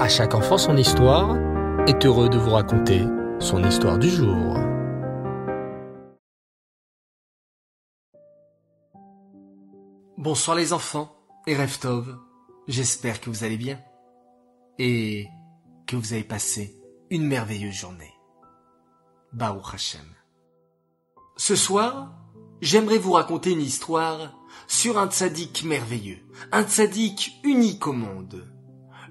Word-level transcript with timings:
À 0.00 0.08
chaque 0.08 0.34
enfant 0.34 0.56
son 0.56 0.78
histoire 0.78 1.36
est 1.86 2.06
heureux 2.06 2.30
de 2.30 2.38
vous 2.38 2.52
raconter 2.52 3.04
son 3.38 3.62
histoire 3.62 3.98
du 3.98 4.08
jour. 4.08 4.56
Bonsoir 10.16 10.56
les 10.56 10.72
enfants 10.72 11.14
et 11.46 11.54
Reftov, 11.54 12.16
j'espère 12.66 13.20
que 13.20 13.28
vous 13.28 13.44
allez 13.44 13.58
bien 13.58 13.78
et 14.78 15.28
que 15.86 15.96
vous 15.96 16.14
avez 16.14 16.24
passé 16.24 16.80
une 17.10 17.26
merveilleuse 17.26 17.74
journée. 17.74 18.14
Baruch 19.34 19.74
Hashem. 19.74 20.00
Ce 21.36 21.54
soir, 21.54 22.14
j'aimerais 22.62 22.96
vous 22.96 23.12
raconter 23.12 23.52
une 23.52 23.60
histoire 23.60 24.32
sur 24.66 24.98
un 24.98 25.10
tzaddik 25.10 25.62
merveilleux, 25.64 26.20
un 26.52 26.62
tzaddik 26.62 27.38
unique 27.44 27.86
au 27.86 27.92
monde, 27.92 28.50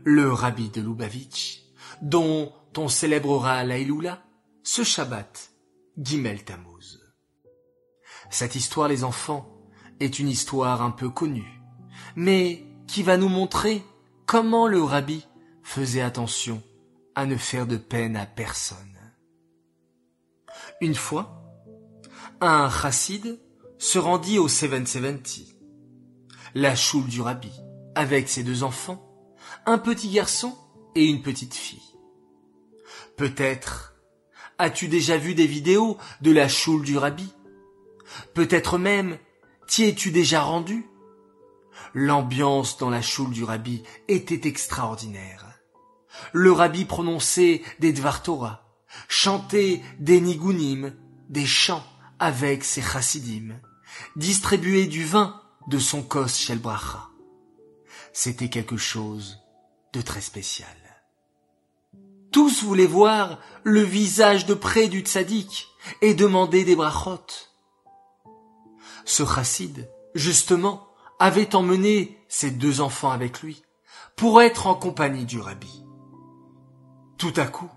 le 0.04 0.32
rabbi 0.32 0.70
de 0.70 0.82
Lubavitch, 0.82 1.64
dont 2.02 2.54
on 2.78 2.88
célébrera 2.88 3.64
la 3.64 3.78
ce 4.64 4.84
Shabbat, 4.84 5.52
Gimel 5.98 6.44
Tammuz. 6.44 7.00
Cette 8.30 8.56
histoire, 8.56 8.88
les 8.88 9.04
enfants, 9.04 9.50
est 10.00 10.20
une 10.20 10.30
histoire 10.30 10.82
un 10.82 10.92
peu 10.92 11.10
connue, 11.10 11.62
mais 12.16 12.66
qui 12.88 13.04
va 13.04 13.18
nous 13.18 13.30
montrer 13.30 13.84
comment 14.26 14.68
le 14.68 14.82
rabbi 14.82 15.26
faisait 15.64 16.02
attention 16.02 16.64
à 17.16 17.26
ne 17.26 17.36
faire 17.36 17.68
de 17.68 17.78
peine 17.78 18.16
à 18.16 18.26
personne. 18.26 18.78
Une 20.80 20.96
fois, 20.96 21.44
un 22.40 22.70
chassid 22.70 23.40
se 23.78 24.00
rendit 24.00 24.40
au 24.40 24.48
770, 24.48 25.56
la 26.56 26.76
choule 26.76 27.08
du 27.08 27.22
rabbi, 27.22 27.52
avec 27.96 28.30
ses 28.30 28.44
deux 28.44 28.64
enfants, 28.64 29.09
un 29.66 29.78
petit 29.78 30.10
garçon 30.10 30.58
et 30.96 31.06
une 31.06 31.22
petite 31.22 31.54
fille. 31.54 31.96
Peut-être 33.18 33.96
as-tu 34.58 34.88
déjà 34.88 35.18
vu 35.18 35.36
des 35.36 35.48
vidéos 35.48 35.98
de 36.22 36.32
la 36.32 36.48
choule 36.48 36.84
du 36.84 36.98
rabbi? 36.98 37.34
Peut-être 38.34 38.78
même 38.78 39.18
t'y 39.68 39.84
es-tu 39.84 40.12
déjà 40.12 40.42
rendu? 40.42 40.86
L'ambiance 41.94 42.78
dans 42.78 42.90
la 42.90 43.02
choule 43.02 43.32
du 43.32 43.44
rabbi 43.44 43.84
était 44.08 44.48
extraordinaire. 44.48 45.46
Le 46.34 46.52
rabbi 46.52 46.86
prononçait 46.86 47.62
des 47.80 47.94
Dvar 47.94 48.24
Torah, 48.24 48.68
chantait 49.08 49.82
des 50.00 50.22
nigunim, 50.22 50.94
des 51.30 51.46
chants 51.46 51.86
avec 52.20 52.64
ses 52.64 52.82
chassidim, 52.82 53.60
distribuait 54.16 54.88
du 54.88 55.06
vin 55.06 55.42
de 55.68 55.78
son 55.78 56.04
kos 56.04 56.38
shel 56.38 56.60
bracha. 56.60 57.09
C'était 58.14 58.50
quelque 58.50 58.78
chose 58.78 59.40
de 59.94 60.02
très 60.02 60.22
spécial. 60.22 60.68
Tous 62.32 62.64
voulaient 62.64 62.86
voir 62.86 63.40
le 63.64 63.82
visage 63.82 64.46
de 64.46 64.54
près 64.54 64.88
du 64.88 65.00
tzaddik 65.00 65.68
et 66.02 66.14
demander 66.14 66.64
des 66.64 66.76
brachot. 66.76 67.26
Ce 69.06 69.26
chassid, 69.26 69.90
justement, 70.14 70.88
avait 71.18 71.56
emmené 71.56 72.24
ses 72.28 72.52
deux 72.52 72.82
enfants 72.82 73.12
avec 73.12 73.42
lui 73.42 73.64
pour 74.16 74.42
être 74.42 74.68
en 74.68 74.76
compagnie 74.76 75.26
du 75.26 75.40
rabbi. 75.40 75.84
Tout 77.18 77.34
à 77.36 77.46
coup, 77.46 77.70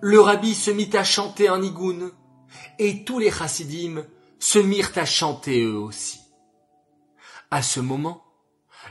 le 0.00 0.20
rabbi 0.20 0.54
se 0.54 0.70
mit 0.70 0.90
à 0.94 1.04
chanter 1.04 1.48
un 1.48 1.58
nigoun 1.58 2.12
et 2.78 3.04
tous 3.04 3.18
les 3.18 3.30
chassidim 3.30 4.04
se 4.38 4.58
mirent 4.58 4.92
à 4.96 5.06
chanter 5.06 5.62
eux 5.64 5.78
aussi. 5.78 6.20
À 7.50 7.62
ce 7.62 7.80
moment, 7.80 8.25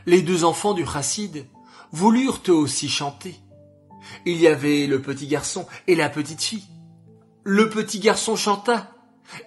les 0.06 0.22
deux 0.22 0.44
enfants 0.44 0.74
du 0.74 0.86
chassid 0.86 1.46
voulurent 1.92 2.40
eux 2.48 2.52
aussi 2.52 2.88
chanter. 2.88 3.36
Il 4.24 4.36
y 4.40 4.46
avait 4.46 4.86
le 4.86 5.02
petit 5.02 5.26
garçon 5.26 5.66
et 5.86 5.94
la 5.94 6.08
petite 6.08 6.42
fille. 6.42 6.66
Le 7.44 7.68
petit 7.68 8.00
garçon 8.00 8.36
chanta 8.36 8.92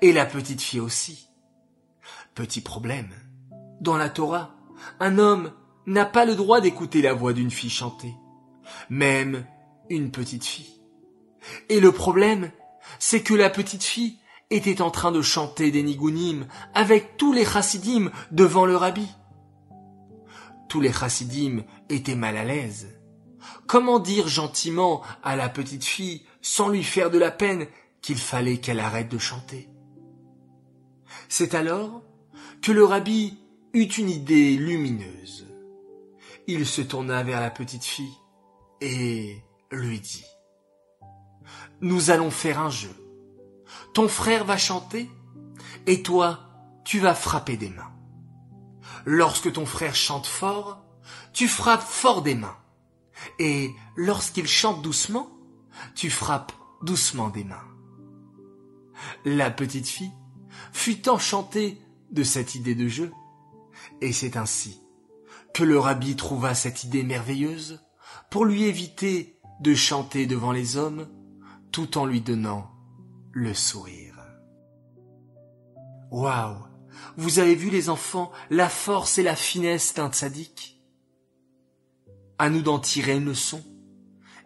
et 0.01 0.13
la 0.13 0.25
petite 0.25 0.61
fille 0.61 0.79
aussi. 0.79 1.29
Petit 2.35 2.61
problème. 2.61 3.09
Dans 3.81 3.97
la 3.97 4.09
Torah, 4.09 4.55
un 4.99 5.17
homme 5.17 5.53
n'a 5.85 6.05
pas 6.05 6.25
le 6.25 6.35
droit 6.35 6.61
d'écouter 6.61 7.01
la 7.01 7.13
voix 7.13 7.33
d'une 7.33 7.51
fille 7.51 7.69
chanter, 7.69 8.13
même 8.89 9.45
une 9.89 10.11
petite 10.11 10.45
fille. 10.45 10.81
Et 11.69 11.79
le 11.79 11.91
problème, 11.91 12.51
c'est 12.99 13.23
que 13.23 13.33
la 13.33 13.49
petite 13.49 13.83
fille 13.83 14.17
était 14.49 14.81
en 14.81 14.91
train 14.91 15.11
de 15.11 15.21
chanter 15.21 15.71
des 15.71 15.83
nigunim 15.83 16.47
avec 16.73 17.17
tous 17.17 17.33
les 17.33 17.45
chassidim 17.45 18.11
devant 18.31 18.65
le 18.65 18.75
rabbi. 18.75 19.07
Tous 20.69 20.79
les 20.79 20.93
chassidim 20.93 21.63
étaient 21.89 22.15
mal 22.15 22.37
à 22.37 22.45
l'aise. 22.45 22.95
Comment 23.65 23.97
dire 23.97 24.27
gentiment 24.27 25.01
à 25.23 25.35
la 25.35 25.49
petite 25.49 25.83
fille, 25.83 26.21
sans 26.41 26.69
lui 26.69 26.83
faire 26.83 27.09
de 27.09 27.17
la 27.17 27.31
peine, 27.31 27.65
qu'il 28.01 28.17
fallait 28.17 28.57
qu'elle 28.57 28.79
arrête 28.79 29.09
de 29.09 29.17
chanter? 29.17 29.67
C'est 31.27 31.55
alors 31.55 32.03
que 32.61 32.71
le 32.71 32.85
rabbi 32.85 33.39
eut 33.73 33.83
une 33.83 34.09
idée 34.09 34.55
lumineuse. 34.57 35.47
Il 36.47 36.67
se 36.67 36.81
tourna 36.81 37.23
vers 37.23 37.41
la 37.41 37.49
petite 37.49 37.83
fille 37.83 38.17
et 38.79 39.37
lui 39.71 39.99
dit 39.99 40.25
Nous 41.81 42.11
allons 42.11 42.31
faire 42.31 42.59
un 42.59 42.69
jeu. 42.69 42.93
Ton 43.95 44.07
frère 44.07 44.45
va 44.45 44.57
chanter 44.57 45.09
et 45.87 46.03
toi, 46.03 46.39
tu 46.85 46.99
vas 46.99 47.15
frapper 47.15 47.57
des 47.57 47.69
mains. 47.69 47.91
Lorsque 49.05 49.51
ton 49.53 49.65
frère 49.65 49.95
chante 49.95 50.27
fort, 50.27 50.83
tu 51.33 51.47
frappes 51.47 51.81
fort 51.83 52.21
des 52.21 52.35
mains. 52.35 52.57
Et 53.37 53.71
lorsqu'il 53.95 54.47
chante 54.47 54.81
doucement, 54.81 55.29
tu 55.95 56.09
frappes 56.09 56.53
doucement 56.81 57.29
des 57.29 57.43
mains. 57.43 57.63
La 59.25 59.51
petite 59.51 59.87
fille 59.87 60.11
fut 60.71 61.07
enchantée 61.09 61.81
de 62.11 62.23
cette 62.23 62.55
idée 62.55 62.75
de 62.75 62.87
jeu, 62.87 63.11
et 64.01 64.11
c'est 64.11 64.37
ainsi 64.37 64.81
que 65.53 65.63
le 65.63 65.79
rabbi 65.79 66.15
trouva 66.15 66.53
cette 66.53 66.83
idée 66.83 67.03
merveilleuse 67.03 67.81
pour 68.29 68.45
lui 68.45 68.63
éviter 68.63 69.39
de 69.61 69.73
chanter 69.73 70.25
devant 70.25 70.51
les 70.51 70.77
hommes 70.77 71.07
tout 71.71 71.97
en 71.97 72.05
lui 72.05 72.21
donnant 72.21 72.71
le 73.31 73.53
sourire. 73.53 74.15
Waouh 76.11 76.68
Vous 77.17 77.39
avez 77.39 77.55
vu 77.55 77.69
les 77.69 77.89
enfants 77.89 78.31
la 78.49 78.69
force 78.69 79.17
et 79.17 79.23
la 79.23 79.35
finesse 79.35 79.93
d'un 79.93 80.09
tzaddik 80.09 80.79
À 82.37 82.49
nous 82.49 82.61
d'en 82.61 82.79
tirer 82.79 83.17
une 83.17 83.25
leçon 83.25 83.63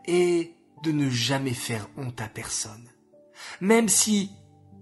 et 0.05 0.55
de 0.83 0.91
ne 0.91 1.09
jamais 1.09 1.53
faire 1.53 1.87
honte 1.97 2.21
à 2.21 2.27
personne. 2.27 2.89
Même 3.61 3.89
si 3.89 4.31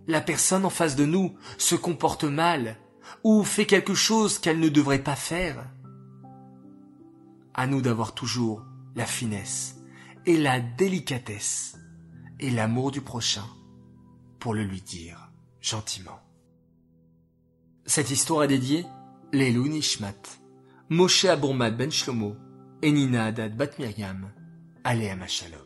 la 0.08 0.22
personne 0.22 0.66
en 0.66 0.70
face 0.70 0.96
de 0.96 1.06
nous 1.06 1.36
se 1.58 1.76
comporte 1.76 2.24
mal 2.24 2.78
ou 3.24 3.44
fait 3.44 3.66
quelque 3.66 3.94
chose 3.94 4.40
qu'elle 4.40 4.60
ne 4.60 4.70
devrait 4.70 5.04
pas 5.04 5.16
faire. 5.16 5.70
À 7.54 7.68
nous 7.68 7.82
d'avoir 7.82 8.14
toujours 8.14 8.64
la 8.96 9.06
finesse 9.06 9.76
et 10.26 10.38
la 10.38 10.60
délicatesse 10.60 11.78
et 12.40 12.50
l'amour 12.50 12.92
du 12.92 13.02
prochain 13.02 13.46
pour 14.40 14.54
le 14.54 14.64
lui 14.64 14.82
dire 14.82 15.32
gentiment. 15.62 16.20
Cette 17.86 18.12
histoire 18.12 18.44
est 18.44 18.48
dédiée 18.48 18.86
Lelou 19.34 19.68
Nishmat, 19.68 20.14
Moshe 20.90 21.26
Abourmad 21.26 21.76
Ben 21.76 21.92
Shlomo 21.92 22.36
et 22.82 22.92
Nina 22.92 23.26
Adad 23.26 23.56
Bat 23.56 23.72
Miriam, 23.80 24.32
Aléa 24.84 25.16
Shalom. 25.28 25.60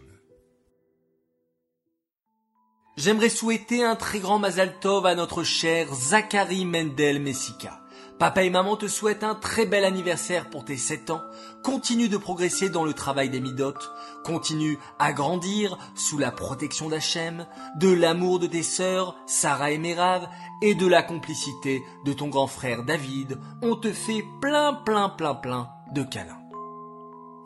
J'aimerais 2.97 3.29
souhaiter 3.29 3.83
un 3.83 3.95
très 3.95 4.19
grand 4.19 4.39
Mazal 4.39 4.79
Tov 4.79 5.05
à 5.05 5.15
notre 5.15 5.43
cher 5.43 5.93
Zachary 5.93 6.63
Mendel 6.63 7.21
Messika. 7.21 7.84
Papa 8.17 8.43
et 8.43 8.49
maman 8.49 8.77
te 8.77 8.87
souhaitent 8.87 9.25
un 9.25 9.35
très 9.35 9.65
bel 9.65 9.83
anniversaire 9.83 10.49
pour 10.49 10.63
tes 10.63 10.77
7 10.77 11.09
ans. 11.09 11.21
Continue 11.63 12.07
de 12.07 12.15
progresser 12.15 12.69
dans 12.69 12.85
le 12.85 12.93
travail 12.93 13.29
des 13.29 13.41
midotes. 13.41 13.91
Continue 14.23 14.79
à 14.99 15.11
grandir 15.11 15.77
sous 15.95 16.17
la 16.17 16.31
protection 16.31 16.87
d'Hachem, 16.87 17.45
de 17.75 17.91
l'amour 17.91 18.39
de 18.39 18.47
tes 18.47 18.63
sœurs, 18.63 19.17
Sarah 19.27 19.71
et 19.71 19.77
Merav, 19.77 20.29
et 20.61 20.75
de 20.75 20.87
la 20.87 21.03
complicité 21.03 21.83
de 22.05 22.13
ton 22.13 22.29
grand 22.29 22.47
frère 22.47 22.83
David. 22.85 23.37
On 23.61 23.75
te 23.75 23.91
fait 23.91 24.23
plein, 24.41 24.73
plein, 24.73 25.09
plein, 25.09 25.35
plein 25.35 25.69
de 25.91 26.03
câlins. 26.03 26.44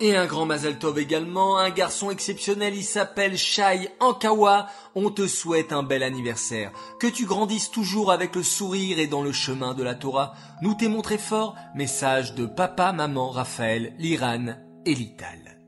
Et 0.02 0.16
un 0.16 0.28
grand 0.28 0.46
Mazel 0.46 0.80
Tov 0.80 0.98
également, 0.98 1.58
un 1.58 1.72
garçon 1.72 2.10
exceptionnel, 2.10 2.74
il 2.74 2.86
s'appelle 2.86 3.38
Shai 3.38 3.90
Ankawa. 4.00 4.68
On 4.96 5.10
te 5.10 5.28
souhaite 5.28 5.74
un 5.74 5.84
bel 5.84 6.04
anniversaire. 6.04 6.72
Que 7.02 7.08
tu 7.08 7.26
grandisses 7.26 7.70
toujours 7.70 8.14
avec 8.14 8.34
le 8.36 8.44
sourire 8.44 8.98
et 8.98 9.08
dans 9.08 9.24
le 9.24 9.34
chemin 9.34 9.74
de 9.74 9.84
la 9.84 9.96
Torah. 9.96 10.36
Nous 10.62 10.74
t'aimons 10.74 11.02
très 11.02 11.18
fort. 11.18 11.56
Message 11.76 12.34
de 12.34 12.46
papa, 12.46 12.94
maman, 12.94 13.30
Raphaël, 13.30 13.94
Liran 13.98 14.56
et 14.86 14.96
Lital. 14.96 15.60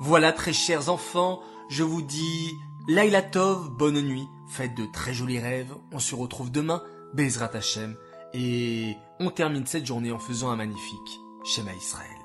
Voilà 0.00 0.32
très 0.32 0.54
chers 0.54 0.88
enfants, 0.88 1.40
je 1.68 1.82
vous 1.82 2.02
dis 2.02 2.52
Laila 2.88 3.20
Tov, 3.20 3.68
bonne 3.76 4.00
nuit, 4.00 4.28
faites 4.48 4.74
de 4.76 4.86
très 4.94 5.12
jolis 5.12 5.40
rêves. 5.40 5.74
On 5.92 5.98
se 5.98 6.14
retrouve 6.14 6.50
demain, 6.50 6.82
Bezrat 7.12 7.50
Hashem. 7.52 7.96
Et 8.32 8.96
on 9.20 9.30
termine 9.30 9.66
cette 9.66 9.84
journée 9.84 10.12
en 10.12 10.18
faisant 10.18 10.50
un 10.50 10.56
magnifique 10.56 11.20
Shema 11.44 11.74
Israël. 11.74 12.17